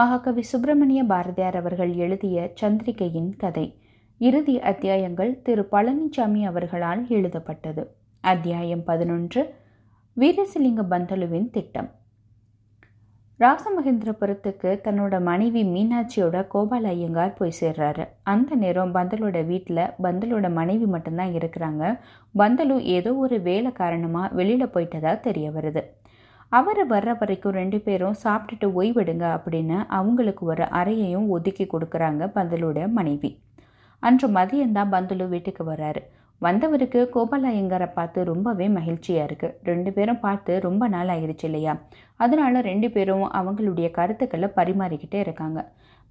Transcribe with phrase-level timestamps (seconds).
[0.00, 3.78] மகாகவி சுப்பிரமணிய பாரதியார் அவர்கள் எழுதிய சந்திரிகையின் கதை.
[4.18, 7.94] இறுதி அத்தியாயங்கள் திரு பழனிசாமி அவர்களால் எழுதப்பட்டது.
[8.20, 9.54] அத்தியாயம் பதினொன்று
[10.16, 11.90] வீரசிலிங்க பந்தலுவின் திட்டம்.
[13.40, 18.08] ராசமகேந்திரபுரத்துக்கு தன்னோட மனைவி மீனாட்சியோட கோபால ஐயங்கார் போய் சேர்றாரு.
[18.22, 21.98] அந்த நேரம் பந்தலோட வீட்டில் பந்தலோட மனைவி மட்டும்தான் இருக்கிறாங்க.
[22.38, 25.82] பந்தலு ஏதோ ஒரு வேலை காரணமாக வெளியில் போயிட்டதா தெரிய வருது.
[26.52, 33.30] அவர் வர்ற வரைக்கும் ரெண்டு பேரும் சாப்பிட்டுட்டு ஓய்வெடுங்க அப்படின்னு அவங்களுக்கு ஒரு அறையையும் ஒதுக்கி கொடுக்குறாங்க பந்தலோட மனைவி.
[34.02, 36.00] அன்று மதியம்தான் பந்துலு வீட்டுக்கு வர்றாரு.
[36.42, 41.72] வந்தவருக்கு கோபாலயங்கரை பார்த்து ரொம்பவே மகிழ்ச்சியாக இருக்குது ரெண்டு பேரும் பார்த்து ரொம்ப நாள் ஆயிடுச்சு இல்லையா?
[42.16, 45.60] அதனால ரெண்டு பேரும் அவங்களுடைய கருத்துக்களை பரிமாறிக்கிட்டே இருக்காங்க.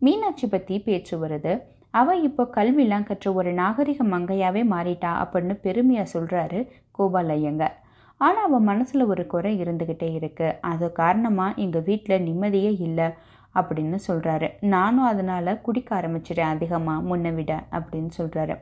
[0.02, 1.54] மீனாட்சி பற்றி பேச்சு வருது.
[1.92, 6.60] அவள் இப்போ கல்விலாம் கற்ற ஒரு நாகரிக மங்கையாகவே மாறிட்டா அப்படின்னு பெருமையாக சொல்கிறாரு
[7.00, 7.76] கோபாலயங்கர்
[8.22, 13.10] ஆனால் அவன் மனசில் ஒரு குறை இருந்துக்கிட்டே இருக்குது அது காரணமாக எங்கள் வீட்டில் நிம்மதியே இல்லை
[13.56, 18.56] அப்படின்னு சொல்கிறாரு நானும் அதனால் குடிக்க ஆரம்பிச்சிட்டேன் அதிகமாக முன்ன விட அப்படின்னு சொல்கிறாரு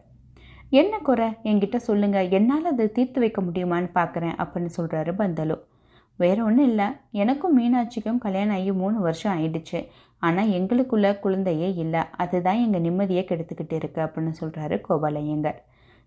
[0.72, 1.27] என்ன குறை?
[1.44, 5.55] என்கிட்ட சொல்லுங்கள் என்னால் அதை தீர்த்து வைக்க முடியுமான்னு பார்க்குறேன் அப்படின்னு சொல்கிறாரு பந்தலு.
[6.19, 6.88] வேற ஒன்றும் இல்லை.
[7.21, 9.80] எனக்கும் மீனாட்சிக்கும் கல்யாணம் ஆகி மூணு வருஷம் ஆயிடுச்சு.
[10.21, 12.02] ஆனால் எங்களுக்குள்ள குழந்தையே இல்லை.
[12.23, 15.59] அதுதான் எங்கள் நிம்மதியை கெடுத்துக்கிட்டு இருக்கு அப்படின்னு சொல்கிறாரு கோபாலையங்கர்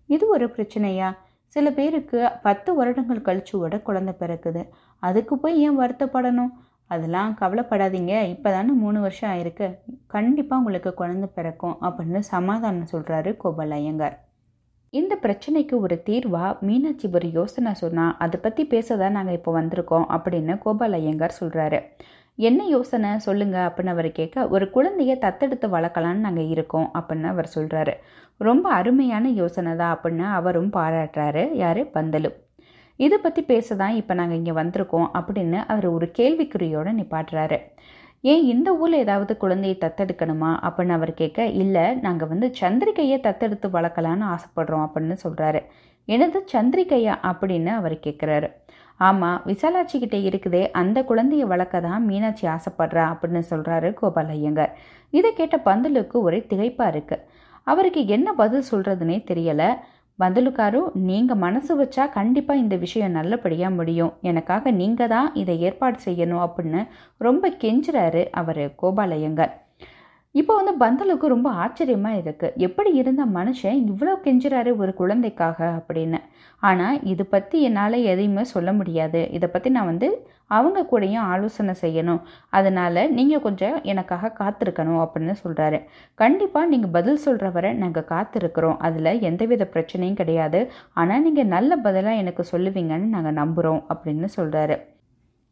[0.09, 1.09] இது ஒரு பிரச்சனையா?
[1.55, 4.61] சில பேருக்கு பத்து வருடங்கள் கழிச்சு விட குழந்தை பிறக்குது.
[5.03, 6.51] அதுக்கு போய் ஏன் வருத்தப்படணும்?
[6.91, 8.13] அதெல்லாம் கவலைப்படாதீங்க.
[8.33, 9.67] இப்போ தானே மூணு வருஷம் ஆயிருக்கு.
[10.15, 14.17] கண்டிப்பாக உங்களுக்கு குழந்தை பிறக்கும் அப்படின்னு சமாதானம் சொல்கிறாரு கோபாலையங்கார்
[14.93, 20.07] இந்த பிரச்சனைக்கு ஒரு தீர்வாக மீனாட்சி ஒரு யோசனை சொன்னால் அதை பற்றி பேச தான் நாங்கள் இப்போ வந்திருக்கோம்
[20.15, 21.79] அப்படின்னு கோபால் ஐயங்கார் சொல்கிறாரு
[22.47, 23.09] என்ன யோசனை?
[23.25, 27.93] சொல்லுங்க அப்படின்னு அவர் கேட்க ஒரு குழந்தைய தத்தெடுத்து வளர்க்கலான்னு நாங்கள் இருக்கோம் அப்படின்னு அவர் சொல்கிறாரு
[28.41, 31.43] ரொம்ப அருமையான யோசனை தான் அப்படின்னு அவரும் பாராட்டுறாரு.
[31.63, 31.81] யார்?
[31.95, 32.31] பந்தலு.
[32.99, 37.59] இதை பற்றி பேச தான் இப்போ நாங்கள் இங்கே வந்திருக்கோம் அப்படின்னு அவர் ஒரு கேள்விக்குறியோடு நிப்பாட்டுறாரு.
[38.23, 44.25] ஏன் இந்த ஊரில் ஏதாவது குழந்தையை தத்தெடுக்கணுமா அப்படின்னு அவர் கேட்க இல்லை நாங்கள் வந்து சந்திரிகையை தத்தெடுத்து வளர்க்கலான்னு
[44.33, 45.61] ஆசைப்படுறோம் அப்படின்னு சொல்கிறாரு
[46.07, 48.47] எனது சந்திரிகையா அப்படின்னு அவர் கேட்குறாரு.
[49.07, 54.73] ஆமாம் விசாலாட்சிக்கிட்டே இருக்குதே அந்த குழந்தைய வளர்க்க தான் மீனாட்சி ஆசைப்படுறா அப்படின்னு சொல்கிறாரு கோபால் ஐயங்கர்.
[55.17, 57.25] இதை கேட்ட பந்தலுக்கு ஒரே திகைப்பாக இருக்குது
[57.67, 59.69] அவருக்கு என்ன பதில் சொல்கிறதுனே தெரியலை.
[60.19, 64.13] பந்துலுக்காரும் நீங்கள் மனசு வச்சா கண்டிப்பாக இந்த விஷயம் நல்லபடியாக முடியும்.
[64.29, 66.81] எனக்காக நீங்கள் தான் இதை ஏற்பாடு செய்யணும் அப்படின்னு
[67.27, 69.53] ரொம்ப கெஞ்சுறாரு அவர் கோபாலயங்கர்
[70.39, 76.19] இப்போ வந்து பந்தலுக்கு ரொம்ப ஆச்சரியமாக இருக்குது எப்படி இருந்த மனுஷன் இவ்வளோ கெஞ்சுறாரு ஒரு குழந்தைக்காக அப்படின்னு.
[76.63, 79.21] ஆனால் இது பற்றி என்னால் எதையுமே சொல்ல முடியாது.
[79.37, 80.09] இதை பற்றி நான் வந்து
[80.57, 82.21] அவங்க கூடயும் ஆலோசனை செய்யணும்.
[82.57, 85.79] அதனால் நீங்கள் கொஞ்சம் எனக்காக காத்திருக்கணும் அப்படின்னு சொல்கிறாரு
[86.23, 88.79] கண்டிப்பாக நீங்கள் பதில் சொல்கிற வரை நாங்கள் காத்திருக்கிறோம்.
[88.87, 90.61] அதில் எந்தவித பிரச்சனையும் கிடையாது.
[91.01, 94.77] ஆனால் நீங்கள் நல்ல பதிலாக எனக்கு சொல்லுவீங்கன்னு நாங்கள் நம்புகிறோம் அப்படின்னு சொல்கிறாரு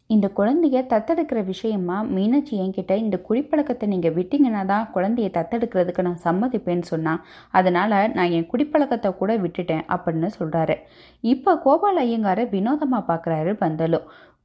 [0.09, 6.81] இந்த குழந்தைய தத்தெடுக்கிற விஷயமா மீனாட்சி என்கிட்ட இந்த குடிப்பழக்கத்தை நீங்கள் விட்டீங்கன்னா தான் குழந்தைய தத்தெடுக்கிறதுக்கு நான் சம்மதிப்பேன்னு
[6.81, 7.19] சொன்னால்
[7.51, 10.75] அதனால் நான் என் குடிப்பழக்கத்தை கூட விட்டுட்டேன் அப்படின்னு சொல்கிறாரு
[11.23, 13.99] இப்போ கோபால் ஐயங்காரை வினோதமாக பார்க்குறாரு பந்தலு.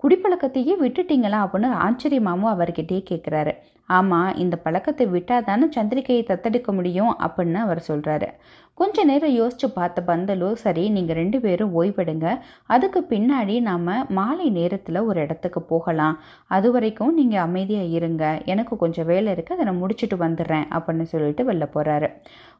[0.04, 3.54] குடிப்பழக்கத்தையே விட்டுட்டீங்களா அப்படின்னு ஆச்சரியமாகவும் அவர்கிட்டயே கேட்குறாரு
[3.88, 8.28] ஆமாம் இந்த பழக்கத்தை விட்டால் தானே சந்திரிகையை தத்தெடுக்க முடியும் அப்படின்னு அவர் சொல்கிறாரு
[8.78, 12.28] கொஞ்ச நேரம் யோசித்து பார்த்த பந்தலு சரி நீங்கள் ரெண்டு பேரும் ஓய்வெடுங்க.
[12.66, 16.16] அதுக்கு பின்னாடி நாம் மாலை நேரத்தில் ஒரு இடத்துக்கு போகலாம்.
[16.48, 18.24] அது வரைக்கும் நீங்கள் அமைதியாக இருங்க.
[18.44, 22.08] எனக்கு கொஞ்சம் வேலை இருக்குது அதை நான் முடிச்சுட்டு வந்துடுறேன் அப்படின்னு சொல்லிட்டு வெளில போகிறாரு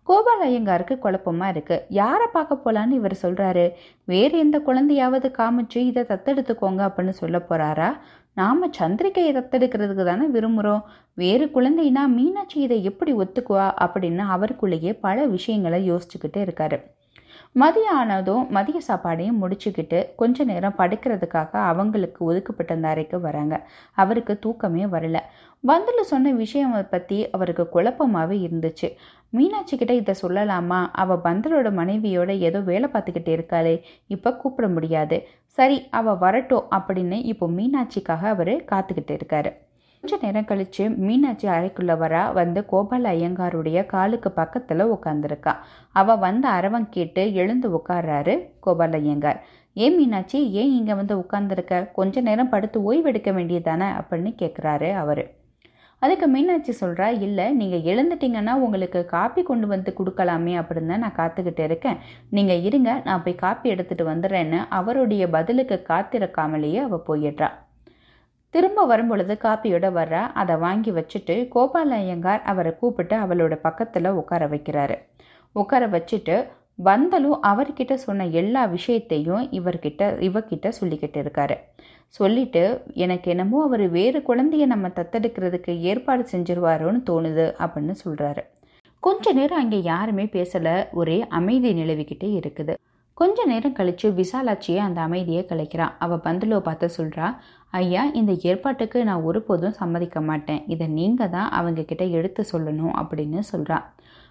[0.08, 3.66] கோபால் ஐயங்காருக்கு குழப்பமாக இருக்குது யாரை பார்க்க போகலான்னு இவர் சொல்கிறாரு
[4.04, 7.88] வேறு எந்த குழந்தையாவது காமிச்சு இதை தத்தெடுத்துக்கோங்க அப்படின்னு சொல்ல போகிறாரா
[8.36, 10.82] நாம் சந்திரிகையை தத்தெடுக்கிறதுக்கு தானே விரும்புகிறோம்
[11.14, 16.78] வேறு குழந்தைனா மீனாட்சி இதை எப்படி ஒத்துக்குவா அப்படின்னு அவருக்குள்ளேயே பல விஷயங்களை யோசிச்சுக்கிட்டே இருக்காரு.
[17.56, 23.54] மதியம் ஆனதும் மதிய சாப்பாடையும் முடிச்சுக்கிட்டு கொஞ்ச நேரம் படுக்கிறதுக்காக அவங்களுக்கு ஒதுக்கப்பட்ட அந்த அறைக்கு வராங்க.
[23.94, 25.18] அவருக்கு தூக்கமே வரல.
[25.64, 28.88] பந்துல சொன்ன விஷயம் பற்றி அவருக்கு குழப்பமாகவே இருந்துச்சு.
[29.30, 30.88] மீனாட்சி கிட்ட இதை சொல்லலாமா?
[30.92, 33.76] அவள் பந்தலோட மனைவியோட ஏதோ வேலை பார்த்துக்கிட்டு இருக்காளே.
[34.06, 35.18] இப்போ கூப்பிட முடியாது.
[35.58, 39.52] சரி அவள் வரட்டும் அப்படின்னு இப்போ மீனாட்சிக்காக அவர் காத்துக்கிட்டு இருக்காரு.
[40.04, 45.52] கொஞ்ச நேரம் கழிச்சு மீனாட்சி அறைக்குள்ள வரா வந்து கோபால ஐயங்காருடைய காலுக்கு பக்கத்தில் உட்காந்துருக்கா
[45.94, 48.34] அவ வந்து அரவம் கேட்டு எழுந்து உட்கார்றாரு
[48.66, 49.38] கோபால ஐயங்கார்.
[49.76, 53.88] ஏன் மீனாட்சி ஏன் இங்கே வந்து உட்காந்துருக்க கொஞ்ச நேரம் படுத்து ஓய்வெடுக்க வேண்டியதானே?
[54.00, 55.24] அப்படின்னு கேட்குறாரு அவர்.
[56.02, 61.64] அதுக்கு மீனாட்சி சொல்கிறா இல்லை நீங்கள் எழுந்துட்டீங்கன்னா உங்களுக்கு காப்பி கொண்டு வந்து கொடுக்கலாமே அப்படின்னு தான் நான் காத்துக்கிட்டு
[61.70, 62.00] இருக்கேன்.
[62.30, 67.50] நீங்கள் இருங்க நான் போய் காப்பி எடுத்துகிட்டு வந்துடுறேன்னு அவருடைய பதிலுக்கு காத்திருக்காமலேயே அவள் போயிடுறா.
[68.54, 74.96] திரும்ப வரும்பொழுது காப்பியோட வர்றா அதை வாங்கி வச்சுட்டு கோபால ஐயங்கார் அவரை கூப்பிட்டு அவளோட பக்கத்தில் உட்கார வைக்கிறாரு.
[75.56, 76.36] உட்கார வச்சுட்டு
[76.88, 81.56] வந்தலும் அவர்கிட்ட சொன்ன எல்லா விஷயத்தையும் இவர்கிட்ட இவகிட்ட சொல்லிக்கிட்டு இருக்காரு.
[82.14, 82.62] சொல்லிட்டு
[83.04, 88.42] எனக்கு என்னமோ அவர் வேறு குழந்தைய நம்ம தத்தெடுக்கிறதுக்கு ஏற்பாடு செஞ்சிருவாரோன்னு தோணுது அப்படின்னு சொல்கிறாரு
[89.02, 92.74] கொஞ்ச நேரம் அங்கே யாருமே பேசலை ஒரே அமைதி நிலவிக்கிட்டே இருக்குது.
[93.16, 97.26] கொஞ்ச நேரம் கழிச்சு விசாலாட்சியை அந்த அமைதியை கலைக்கிறான் அவள் பந்தலோ பார்த்து சொல்கிறா
[97.80, 100.60] ஐயா இந்த ஏற்பாட்டுக்கு நான் ஒருபோதும் சம்மதிக்க மாட்டேன்.
[100.72, 103.86] இதை நீங்கள் தான் அவங்க கிட்ட எடுத்து சொல்லணும் அப்படின்னு சொல்கிறான்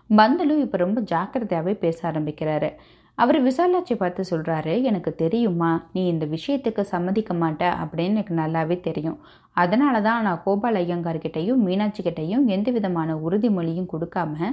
[0.09, 2.69] பந்தலு இப்போ ரொம்ப ஜாக்கிரதையாகவே பேச ஆரம்பிக்கிறாரு.
[3.17, 9.17] அவர் விசாலாட்சி பார்த்து சொல்கிறாரு எனக்கு தெரியுமா நீ இந்த விஷயத்துக்கு சம்மதிக்க மாட்ட அப்படின்னு எனக்கு நல்லாவே தெரியும்.
[9.61, 14.49] அதனால தான் நான் கோபால் ஐயங்கார்கிட்டையும் மீனாட்சி கிட்டையும் எந்த விதமான உறுதிமொழியும் கொடுக்காம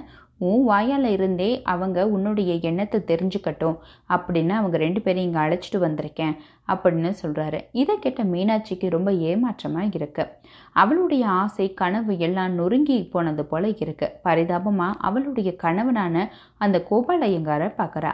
[0.49, 3.77] உன் வாயால் இருந்தே அவங்க உன்னுடைய எண்ணத்தை தெரிஞ்சுக்கட்டும்
[4.15, 6.35] அப்படின்னு அவங்க ரெண்டு பேரும் இங்கே அழைச்சிட்டு வந்திருக்கேன்
[6.73, 10.25] அப்படின்னு சொல்கிறாரு இதை கேட்ட மீனாட்சிக்கு ரொம்ப ஏமாற்றமாக இருக்கு.
[10.83, 14.09] அவளுடைய ஆசை கனவு எல்லாம் நொறுங்கி போனது போல இருக்கு.
[14.29, 16.27] பரிதாபமாக அவளுடைய கணவனான
[16.65, 18.13] அந்த கோபால் ஐயங்காரை பார்க்குறா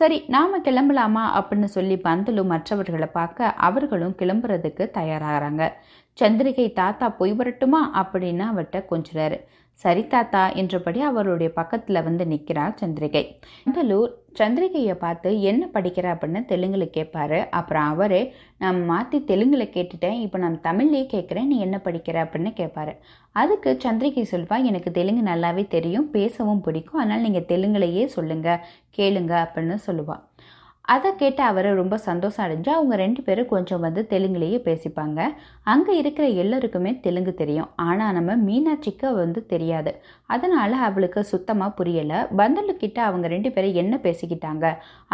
[0.00, 1.22] சரி நாம கிளம்பலாமா?
[1.38, 5.62] அப்படின்னு சொல்லி பந்தலு மற்றவர்களை பார்க்க அவர்களும் கிளம்புறதுக்கு தயாராகிறாங்க.
[6.18, 7.80] சந்திரிகை தாத்தா போய் வரட்டுமா?
[8.02, 9.38] அப்படின்னு அவர்கிட்ட கொஞ்சிறாரு.
[9.80, 13.22] சரி தாத்தா என்றபடி அவருடைய பக்கத்தில் வந்து நிற்கிறார் சந்திரிகை.
[13.64, 16.06] பந்தலூர் சந்திரிகையை பார்த்து என்ன படிக்கிற?
[16.12, 18.22] அப்படின்னு தெலுங்குல கேட்பாரு அப்புறம் அவரே
[18.58, 20.20] நான் மாற்றி தெலுங்குல கேட்டுட்டேன்.
[20.20, 22.16] இப்போ நான் தமிழ்லேயே கேட்குறேன் நீ என்ன படிக்கிற?
[22.24, 22.94] அப்படின்னு கேட்பாரு
[23.42, 27.00] அதுக்கு சந்திரிகை சொல்வா எனக்கு தெலுங்கு நல்லாவே தெரியும் பேசவும் பிடிக்கும்.
[27.02, 28.48] அதனால் நீங்கள் தெலுங்குலையே சொல்லுங்க
[28.98, 30.22] கேளுங்க அப்படின்னு சொல்லுவாள்
[30.94, 35.20] அதை கேட்டு அவர் ரொம்ப சந்தோஷம் அடைஞ்சு அவங்க ரெண்டு பேரும் கொஞ்சம் வந்து தெலுங்குலேயே பேசிப்பாங்க.
[35.72, 37.70] அங்கே இருக்கிற எல்லோருக்குமே தெலுங்கு தெரியும்.
[37.86, 39.92] ஆனால் நம்ம மீனாட்சிக்கு வந்து தெரியாது.
[40.34, 42.20] அதனால் அவளுக்கு சுத்தமாக புரியலை.
[42.42, 44.64] பந்தலுக்கிட்ட அவங்க ரெண்டு பேரும் என்ன பேசிக்கிட்டாங்க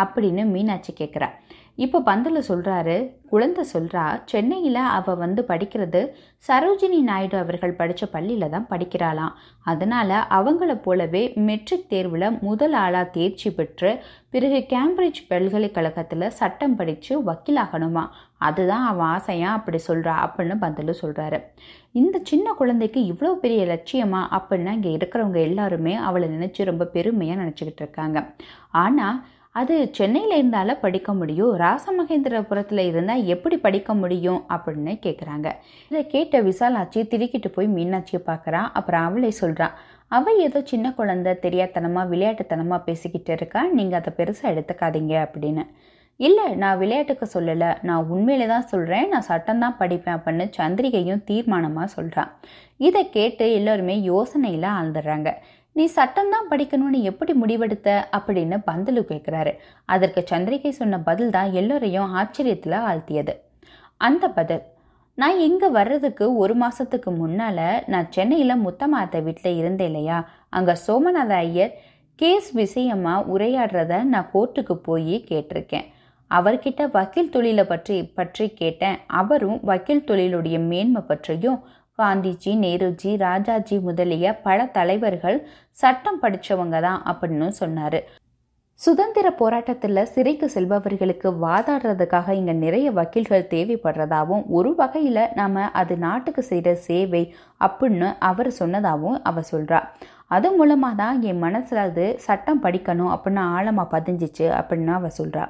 [0.05, 1.31] அப்படின்னு மீனாட்சி கேட்குறா
[1.79, 2.95] இப்போ பந்தலு சொல்கிறாரு
[3.31, 6.01] குழந்தை சொல்கிறா சென்னையில் அவள் வந்து படிக்கிறது
[6.49, 9.33] சரோஜினி நாயுடு அவர்கள் படித்த பள்ளியில் தான் படிக்கிறாளாம்.
[9.71, 13.91] அதனால் அவங்கள போலவே மெட்ரிக் தேர்வில் முதல் ஆளாக தேர்ச்சி பெற்று
[14.35, 18.05] பிறகு கேம்பிரிட்ஜ் பல்கலைக்கழகத்தில் சட்டம் படித்து வக்கீலாகணுமா?
[18.49, 21.41] அதுதான் அவன் ஆசையா அப்படி சொல்கிறா அப்படின்னு பந்தலு சொல்கிறாரு
[22.01, 24.23] இந்த சின்ன குழந்தைக்கு இவ்வளோ பெரிய லட்சியமா?
[24.39, 28.19] அப்படின்னு இங்கே இருக்கிறவங்க எல்லாருமே அவளை நினச்சி ரொம்ப பெருமையாக நினச்சிக்கிட்டு இருக்காங்க.
[28.85, 29.17] ஆனால்
[29.61, 31.51] அது சென்னையில் இருந்தால படிக்க முடியும்.
[31.63, 35.49] ராசமகேந்திரபுரத்தில் இருந்தால் எப்படி படிக்க முடியும் அப்படின்னு கேட்குறாங்க
[35.91, 38.69] இதை கேட்ட விசாலாட்சி திருக்கிட்டு போய் மீனாட்சியை பார்க்குறான்.
[38.79, 39.75] அப்புறம் அவளே சொல்கிறான்
[40.19, 43.61] அவள் ஏதோ சின்ன குழந்தை தெரியாதனமாக விளையாட்டுத்தனமாக பேசிக்கிட்டு இருக்கா?
[43.79, 45.65] நீங்கள் அதை பெருசாக எடுத்துக்காதீங்க அப்படின்னு.
[46.21, 47.71] இல்லை நான் விளையாட்டுக்கு சொல்லலை.
[47.89, 52.31] நான் உண்மையிலே தான் சொல்கிறேன் நான் சட்டம் தான் படிப்பேன் அப்படின்னு சந்திரிகையும் தீர்மானமாக சொல்கிறான்
[52.89, 55.31] இதை கேட்டு எல்லோருமே யோசனையில் ஆழ்ந்துடுறாங்க.
[55.77, 57.91] நீ சட்டம் தான் படிக்கணும்னு எப்படி முடிவெடுத்த?
[58.17, 59.53] அப்படின்னு பந்தலு கேட்குறாரு
[59.95, 63.35] அதற்கு சந்திரிகை சொன்ன பதில் தான் எல்லோரையும் ஆச்சரியத்தில் ஆழ்த்தியது.
[64.01, 64.63] அந்த பதில்
[65.19, 70.19] நான் இங்கே வர்றதுக்கு ஒரு மாதத்துக்கு முன்னால் நான் சென்னையில் முத்தமாத்த வீட்டில் இருந்தேன் இல்லையா?
[70.57, 71.75] அங்கே சோமநாத ஐயர்
[72.19, 75.87] கேஸ் விஷயமாக உரையாடுறத நான் கோர்ட்டுக்கு போய் கேட்டிருக்கேன்.
[76.31, 78.99] அவர்கிட்ட வக்கீல் தொழிலை பற்றி பற்றி கேட்டேன்.
[79.21, 81.59] அவரும் வக்கீல் தொழிலுடைய மேன்மை பற்றியும்
[82.03, 85.39] காந்திஜி நேருஜி ராஜாஜி முதலிய பல தலைவர்கள்
[85.77, 88.01] சட்டம் படித்தவங்க தான் அப்படின்னு சொன்னார்.
[88.81, 96.73] சுதந்திர போராட்டத்தில் சிறைக்கு செல்பவர்களுக்கு வாதாடுறதுக்காக இங்கே நிறைய வக்கீல்கள் தேவைப்படுறதாகவும் ஒரு வகையில் நாம் அது நாட்டுக்கு செய்கிற
[96.87, 97.23] சேவை
[97.61, 99.81] அப்படின்னு அவர் சொன்னதாகவும் அவர் சொல்கிறா
[100.29, 105.45] அது மூலமாக தான் என் மனசில் அது சட்டம் படிக்கணும் அப்படின்னு ஆழமாக பதிஞ்சிச்சு அப்படின்னு அவள் சொல்கிறா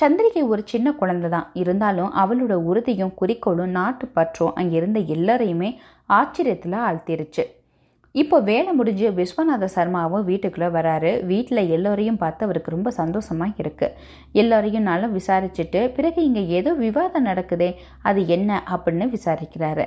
[0.00, 5.70] சந்திரிகை ஒரு சின்ன குழந்தை தான் இருந்தாலும் அவளோட உறுதியும் குறிக்கோளும் நாட்டு பற்றும் அங்கே இருந்த எல்லாரையுமே
[6.18, 7.44] ஆச்சரியத்தில் ஆழ்த்திருச்சு.
[8.14, 11.10] இப்போ வேலை முடிஞ்சு விஸ்வநாத சர்மாவும் வீட்டுக்குள்ளே வராரு.
[11.30, 13.96] வீட்டில் எல்லோரையும் பார்த்து அவருக்கு ரொம்ப சந்தோஷமாக இருக்குது
[14.42, 17.70] எல்லோரையும் நல்லா விசாரிச்சுட்டு பிறகு இங்கே ஏதோ விவாதம் நடக்குதே
[18.10, 19.86] அது என்ன அப்படின்னு விசாரிக்கிறாரு.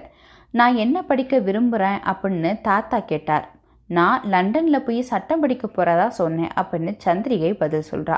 [0.54, 3.48] நான் என்ன படிக்க விரும்புகிறேன் அப்படின்னு தாத்தா கேட்டார்.
[3.90, 8.18] நான் லண்டனில் போய் சட்டம் படிக்க போகிறதா சொன்னேன் அப்படின்னு சந்திரிகை பதில் சொல்கிறா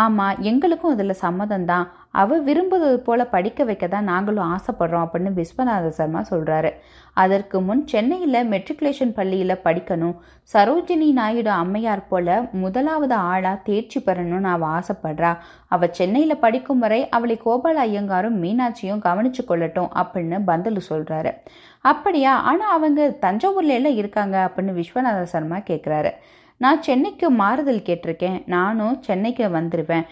[0.00, 1.84] ஆமாம் எங்களுக்கும் அதில் சம்மதம் தான்
[2.20, 6.70] அவள் விரும்புவது போல் படிக்க வைக்க தான் நாங்களும் ஆசைப்படுறோம் அப்படின்னு விஸ்வநாத சர்மா சொல்கிறாரு
[7.22, 10.14] அதற்கு முன் சென்னையில் மெட்ரிகுலேஷன் பள்ளியில் படிக்கணும்.
[10.48, 12.28] சரோஜினி நாயுடு அம்மையார் போல
[12.64, 15.32] முதலாவது ஆளாக தேர்ச்சி பெறணும்னு அவள் ஆசைப்படுறா.
[15.74, 21.32] அவள் சென்னையில் படிக்கும் வரை அவளை கோபால ஐயங்காரும் மீனாட்சியும் கவனிச்சு கொள்ளட்டும் அப்படின்னு பந்தலு சொல்கிறாரு
[21.90, 22.32] அப்படியா?
[22.50, 26.12] ஆனால் அவங்க தஞ்சாவூர்ல எல்லாம் இருக்காங்க அப்படின்னு விஸ்வநாத சர்மா கேட்குறாரு
[26.64, 28.38] நான் சென்னைக்கு மாறுதல் கேட்டிருக்கேன்.
[28.54, 30.06] நானும் சென்னைக்கு வந்துடுவேன்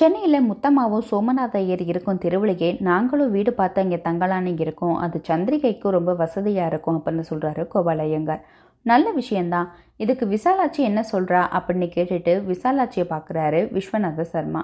[0.00, 4.96] சென்னையில் முத்தம்மாவும் சோமநாத ஐயர் இருக்கும் திருவிழையே நாங்களும் வீடு பார்த்து இங்கே தங்கலான்னு இருக்கோம்.
[5.04, 8.44] அது சந்திரிகைக்கும் ரொம்ப வசதியாக இருக்கும் அப்படின்னு சொல்கிறாரு கோபாலயங்கர்
[8.86, 9.66] நல்ல விஷயந்தான்
[10.04, 14.62] இதுக்கு விசாலாட்சி என்ன சொல்கிறா அப்படின்னு கேட்டுட்டு விசாலாட்சியை பார்க்குறாரு விஸ்வநாத சர்மா.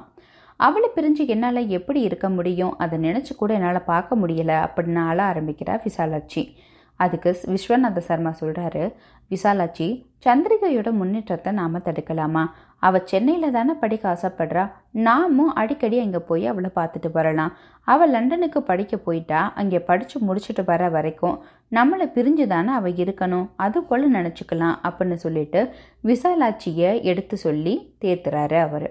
[0.60, 2.72] அவளை பிரிஞ்சு என்னால் எப்படி இருக்க முடியும்?
[2.82, 6.44] அதை நினச்சி கூட என்னால் பார்க்க முடியலை அப்படின்னு ஆள ஆரம்பிக்கிறா விசாலாட்சி.
[6.96, 8.84] அதுக்கு விஸ்வநாத சர்மா சொல்கிறாரு
[9.30, 9.86] விசாலாச்சி
[10.24, 12.42] சந்திரிகையோட முன்னேற்றத்தை நாம் தடுக்கலாமா?
[12.86, 14.64] அவள் சென்னையில் தானே படிக்க ஆசைப்படுறா.
[15.06, 17.52] நாமும் அடிக்கடி அங்கே போய் அவளை பார்த்துட்டு வரலாம்.
[17.88, 19.40] அவள் லண்டனுக்கு படிக்க போயிட்டா.
[19.54, 21.36] அங்கே படித்து முடிச்சுட்டு வர வரைக்கும்
[21.72, 23.48] நம்மளை பிரிஞ்சு தானே அவள் இருக்கணும்.
[23.56, 24.76] அது போல் நினச்சிக்கலாம்.
[24.88, 25.62] அப்படின்னு சொல்லிட்டு
[26.04, 27.74] விசாலாட்சியை எடுத்து சொல்லி
[28.04, 28.88] தேத்துறாரு அவர்.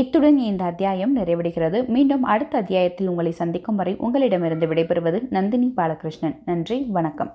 [0.00, 1.78] இத்துடன் இந்த அத்தியாயம் நிறைவடைகிறது.
[1.94, 6.36] மீண்டும் அடுத்த அத்தியாயத்தில் உங்களை சந்திக்கும் வரை உங்களிடமிருந்து விடைபெறுவது நந்தினி பாலகிருஷ்ணன்.
[6.46, 7.30] நன்றி வணக்கம்.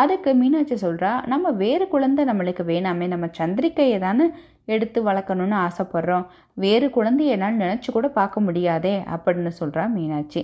[0.00, 4.26] அதுக்கு மீனாட்சி சொல்கிறா நம்ம வேறு குழந்தை நம்மளுக்கு வேணாமே நம்ம சந்திரிக்கையை தானே
[4.74, 6.26] எடுத்து வளர்க்கணும்னு ஆசைப்பட்றோம்.
[6.64, 10.42] வேறு குழந்தைய என்னால் நினச்சி கூட பார்க்க முடியாதே அப்படின்னு சொல்கிறா மீனாட்சி.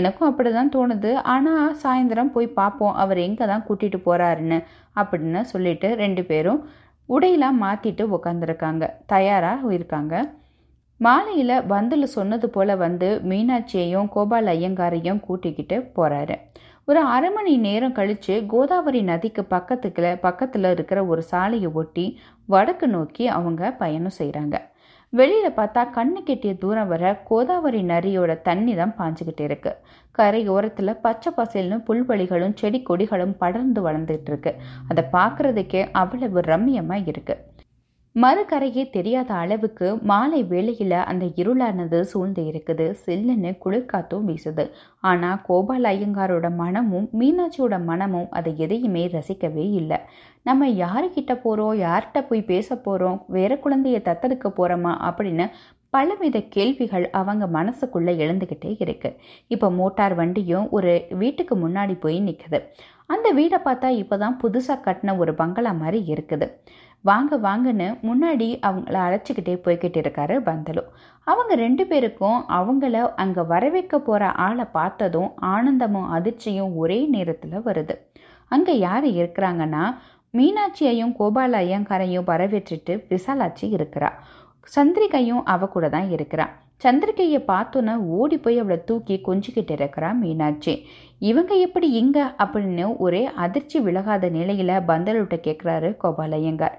[0.00, 1.14] எனக்கும் அப்படி தான் தோணுது.
[1.36, 4.60] ஆனால் சாயந்தரம் போய் பார்ப்போம் அவர் எங்கே தான் கூட்டிகிட்டு போகிறாருன்னு
[5.00, 6.60] அப்படின்னு சொல்லிட்டு ரெண்டு பேரும்
[7.08, 10.16] உடையெல்லாம் மாற்றிட்டு உட்காந்துருக்காங்க தயாராக இருக்காங்க.
[11.00, 16.36] மாலையில் பந்தில் சொன்னது போல் வந்து மீனாட்சியையும் கோபால் ஐயங்காரையும் கூட்டிக்கிட்டு போகிறாரு
[16.84, 22.06] ஒரு அரை மணி நேரம் கழித்து கோதாவரி நதிக்கு பக்கத்துக்குல பக்கத்தில் இருக்கிற ஒரு சாலையை ஒட்டி
[22.48, 24.58] வடக்கு நோக்கி அவங்க பயணம் செய்கிறாங்க
[25.12, 29.72] வெளியில் பார்த்தா கண்ணு கெட்டிய தூரம் வர கோதாவரி நரியோட தண்ணி தான் பாஞ்சுக்கிட்டு இருக்கு.
[30.14, 34.52] கரையோரத்தில் பச்சை பசேல்னு புல்வெளிகளும் செடி கொடிகளும் படர்ந்து வளர்ந்துட்டு இருக்கு.
[34.88, 37.42] அதை பார்க்குறதுக்கே அவ்வளவு ரம்மியமாக இருக்குது
[38.16, 42.86] மறுக்கரையே தெரியாத அளவுக்கு மாலை வேளையில் அந்த இருளானது சூழ்ந்து இருக்குது.
[43.04, 44.64] சில்லுன்னு குளிர்காத்தும் வீசுது.
[45.10, 49.98] ஆனால் கோபால் ஐயங்காரோட மனமும் மீனாட்சியோட மனமும் அதை எதையுமே ரசிக்கவே இல்லை.
[50.48, 55.46] நம்ம யாருக்கிட்ட போகிறோம் யார்கிட்ட போய் பேச போகிறோம் வேற குழந்தைய தத்தெடுக்க போகிறோமா அப்படின்னு
[55.94, 59.10] பலவித கேள்விகள் அவங்க மனசுக்குள்ளே எழுந்துக்கிட்டே இருக்கு.
[59.54, 62.60] இப்போ மோட்டார் வண்டியும் ஒரு வீட்டுக்கு முன்னாடி போய் நிற்குது
[63.14, 66.46] அந்த வீடை பார்த்தா இப்போ தான் புதுசாக கட்டின ஒரு பங்களா மாதிரி இருக்குது.
[67.00, 70.82] வாங்க வாங்கன்னு முன்னாடி அவங்கள அழைச்சிக்கிட்டே போய்கிட்டு இருக்காரு பந்தலு.
[71.24, 77.94] அவங்க ரெண்டு பேருக்கும் அவங்கள அங்கே வரவேற்க போகிற ஆளை பார்த்ததும் ஆனந்தமும் அதிர்ச்சியும் ஒரே நேரத்தில் வருது.
[78.48, 79.84] அங்கே யார் இருக்கிறாங்கன்னா
[80.34, 84.10] மீனாட்சியையும் கோபால ஐயங்காரையும் வரவேற்றுட்டு விசாலாட்சி இருக்கிறா.
[84.76, 86.46] சந்திரிகையும் அவ கூட தான் இருக்கிறா.
[86.84, 90.86] சந்திரிகையை பார்த்தோன்னே ஓடி போய் அவளை தூக்கி கொஞ்சிக்கிட்டு இருக்கிறா மீனாட்சி.
[91.18, 92.34] இவங்க எப்படி இங்க?
[92.38, 96.78] அப்படின்னு ஒரே அதிர்ச்சி விலகாத நிலையில பந்தலுட்ட கேட்குறாரு கோபாலையங்கார்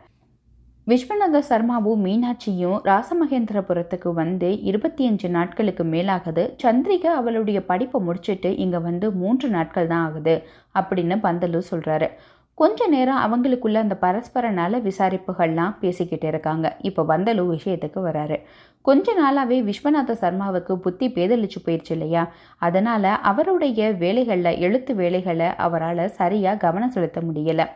[0.92, 6.44] விஸ்வநாத சர்மாவும் மீனாட்சியும் ராசமகேந்திரபுரத்துக்கு வந்து இருபத்தி அஞ்சு நாட்களுக்கு மேலாகுது.
[6.64, 10.36] சந்திரிகா அவளுடைய படிப்பை முடிச்சுட்டு இங்கே வந்து மூன்று நாட்கள் தான் ஆகுது
[10.80, 12.10] அப்படின்னு பந்தலு சொல்கிறாரு
[12.58, 16.66] கொஞ்ச நேரம் அவங்களுக்குள்ள அந்த பரஸ்பர நல விசாரிப்புகள்லாம் பேசிக்கிட்டு இருக்காங்க.
[16.90, 18.38] இப்போ பந்தலு விஷயத்துக்கு வராரு.
[18.86, 22.24] கொஞ்ச நாளாகவே விஸ்வநாத சர்மாவுக்கு புத்தி பேதலிச்சு போயிடுச்சு இல்லையா?
[22.68, 27.68] அதனால் அவருடைய வேலைகளில் எழுத்து வேலைகளை அவரால் சரியாக கவனம் செலுத்த முடியலை.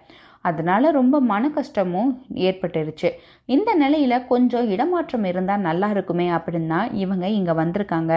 [0.50, 2.12] அதனால ரொம்ப மன கஷ்டமும்
[2.48, 3.10] ஏற்பட்டுருச்சு.
[3.56, 8.14] இந்த நிலையில கொஞ்சம் இடமாற்றம் இருந்தால் நல்லா இருக்குமே அப்படின்னா இவங்க இங்கே வந்திருக்காங்க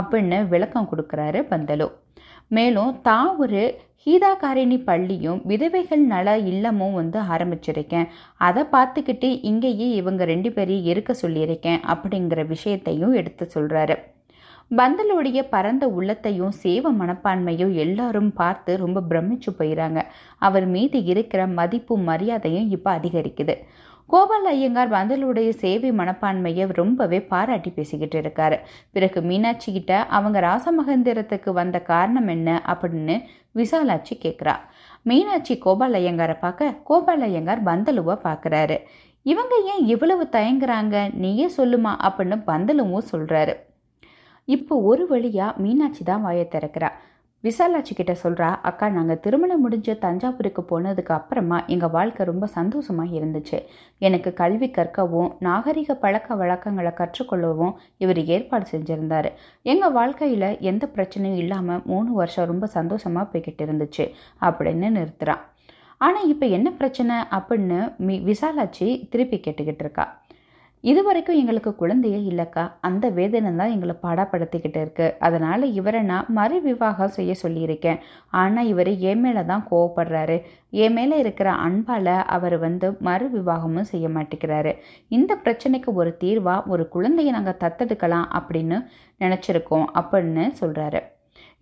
[0.00, 1.88] அப்படின்னு விளக்கம் கொடுக்குறாரு பந்தலு.
[2.56, 3.62] மேலும் தான் ஒரு
[4.06, 8.08] ஹீதாகாரிணி பள்ளியும் விதவைகள் நல இல்லமும் வந்து ஆரம்பிச்சிருக்கேன்.
[8.48, 13.96] அதை பார்த்துக்கிட்டு இங்கேயே இவங்க ரெண்டு பேரையும் இருக்க சொல்லியிருக்கேன் அப்படிங்கிற விஷயத்தையும் எடுத்து சொல்கிறாரு
[14.78, 20.02] பந்தலுடைய பரந்த உள்ளத்தையும் சேவ மனப்பான்மையும் எல்லாரும் பார்த்து ரொம்ப பிரமிச்சு போயிறாங்க.
[20.38, 23.54] அவர் மீது இருக்கிற மதிப்பும் மரியாதையும் இப்போ அதிகரிக்குது.
[24.06, 28.56] கோபால் ஐயங்கார் பந்தலுடைய சேவை மனப்பான்மையை ரொம்பவே பாராட்டி பேசிக்கிட்டு இருக்காரு.
[28.92, 32.62] பிறகு மீனாட்சி கிட்ட அவங்க ராசமகந்திரத்துக்கு வந்த காரணம் என்ன?
[32.66, 33.16] அப்படின்னு
[33.54, 34.54] விசாலாட்சி கேட்குறா
[35.02, 38.78] மீனாட்சி கோபால் ஐயங்காரை பார்க்க கோபால் ஐயங்கார் பந்தலுவை பார்க்குறாரு
[39.22, 41.14] இவங்க ஏன் இவ்வளவு தயங்குறாங்க?
[41.14, 41.94] நீயே சொல்லுமா?
[42.08, 43.54] அப்படின்னு பந்தலுவும் சொல்கிறாரு
[44.48, 46.90] இப்போ ஒரு வழியாக மீனாட்சி தான் வாயை திறக்கிறா.
[47.44, 53.58] விசாலாட்சி கிட்ட சொல்கிறா அக்கா நாங்கள் திருமணம் முடிஞ்ச தஞ்சாவூருக்கு போனதுக்கு அப்புறமா எங்கள் வாழ்க்கை ரொம்ப சந்தோஷமாக இருந்துச்சு.
[53.98, 59.30] எனக்கு கல்வி கற்கவும் நாகரிக பழக்க வழக்கங்களை கற்றுக்கொள்ளவும் இவர் ஏற்பாடு செஞ்சுருந்தார்.
[59.62, 64.06] எங்கள் வாழ்க்கையில் எந்த பிரச்சனையும் இல்லாமல் மூணு வருஷம் ரொம்ப சந்தோஷமாக போய்கிட்டு இருந்துச்சு
[64.40, 65.42] அப்படின்னு நிறுத்துகிறான்
[65.98, 67.16] ஆனால் இப்போ என்ன பிரச்சனை?
[67.36, 70.04] அப்படின்னு மி விசாலாட்சி திருப்பி கேட்டுக்கிட்டு இருக்கா.
[70.84, 72.62] இது வரைக்கும் எங்களுக்கு குழந்தையே இல்லைக்கா.
[72.80, 75.06] அந்த வேதனை தான் எங்களை பாடப்படுத்திக்கிட்டு இருக்கு.
[75.18, 78.00] அதனால் இவரை நான் மறு விவாகம் செய்ய சொல்லியிருக்கேன்.
[78.42, 80.36] ஆனால் இவர் என் மேலே தான் கோவப்படுறாரு.
[80.84, 84.72] என் மேலே இருக்கிற அன்பால் அவர் வந்து மறு விவாகமும் செய்ய மாட்டேங்கிறாரு.
[85.08, 88.78] இந்த பிரச்சனைக்கு ஒரு தீர்வாக ஒரு குழந்தையை நாங்கள் தத்தெடுக்கலாம் அப்படின்னு
[89.20, 91.02] நினச்சிருக்கோம் அப்படின்னு சொல்கிறாரு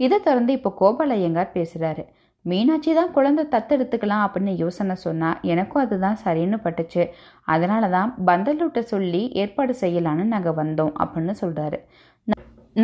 [0.00, 2.02] இதை தொடர்ந்து இப்போ கோபாலையங்கார் பேசுகிறாரு
[2.44, 7.02] மீனாட்சி தான் குழந்தை தத்தெடுத்துக்கலாம் அப்படின்னு யோசனை சொன்னால் எனக்கும் அதுதான் சரின்னு பட்டுச்சு.
[7.54, 11.78] அதனால தான் பந்தலூட்ட சொல்லி ஏற்பாடு செய்யலான்னு நாங்கள் வந்தோம் அப்படின்னு சொல்கிறாரு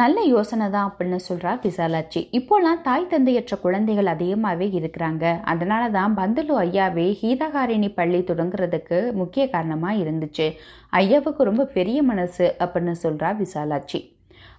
[0.01, 2.21] நல்ல யோசனை தான் அப்படின்னு சொல்கிறா விசாலாட்சி.
[2.39, 5.25] இப்போலாம் தாய் தந்தையற்ற குழந்தைகள் அதிகமாகவே இருக்கிறாங்க.
[5.53, 10.49] அதனால தான் பந்தலு ஐயாவே ஹீதகாரிணி பள்ளி தொடங்குறதுக்கு முக்கிய காரணமாக இருந்துச்சு.
[11.03, 14.01] ஐயாவுக்கு ரொம்ப பெரிய மனசு அப்படின்னு சொல்கிறா விசாலாட்சி.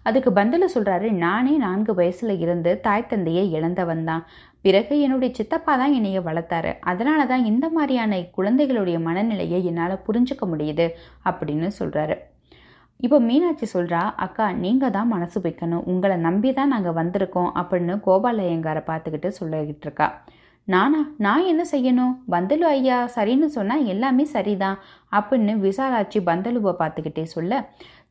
[0.10, 4.24] அதுக்கு பந்தலு சொல்கிறாரு நானே நான்கு வயசில் இருந்து தாய் தந்தையை இழந்தவன் தான்.
[4.68, 6.72] பிறகு என்னுடைய சித்தப்பா தான் என்னைய வளர்த்தாரு.
[6.92, 10.88] அதனால தான் இந்த மாதிரியான குழந்தைகளுடைய மனநிலையை என்னால் புரிஞ்சுக்க முடியுது
[11.30, 12.18] அப்படின்னு சொல்கிறாரு
[13.06, 15.84] இப்போ மீனாட்சி சொல்கிறா அக்கா நீங்கள் தான் மனசு வைக்கணும்.
[15.92, 20.08] உங்களை நம்பி தான் நாங்கள் வந்திருக்கோம் அப்படின்னு கோபாலயங்காரை பார்த்துக்கிட்டு சொல்லிக்கிட்டு இருக்கா.
[20.68, 22.16] நானா நான் என்ன செய்யணும்?
[22.34, 24.80] பந்தலு ஐயா சரின்னு சொன்னால் எல்லாமே சரிதான்
[25.18, 27.62] அப்படின்னு விசாலாட்சி பந்தலுவை பார்த்துக்கிட்டே சொல்ல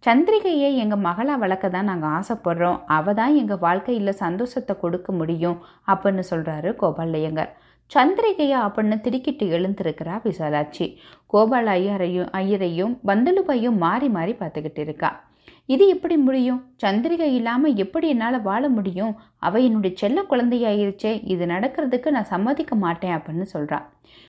[0.06, 2.78] சந்திரிகையை எங்கள் மகளாக வளர்க்க தான் நாங்கள் ஆசைப்படுறோம்.
[2.96, 5.58] அவள் தான் எங்கள் வாழ்க்கையில் சந்தோஷத்தை கொடுக்க முடியும்
[5.92, 7.52] அப்படின்னு சொல்கிறாரு கோபாலையங்கர்
[7.90, 10.86] சந்திரிகையா அப்படின்னு திடுக்கிட்டு எழுந்திருக்கிறா விசாலாட்சி.
[11.32, 15.10] கோபால ஐயரையும் ஐயரையும் பந்தலுபையும் மாறி மாறி பார்த்துக்கிட்டு இருக்கா.
[15.68, 16.60] இது எப்படி முடியும்?
[16.82, 19.12] சந்திரிகை இல்லாமல் எப்படி என்னால் வாழ முடியும்?
[19.38, 23.86] அவள் என்னுடைய செல்ல குழந்தையாயிருச்சே இது நடக்கிறதுக்கு நான் சம்மதிக்க மாட்டேன் அப்படின்னு சொல்கிறான்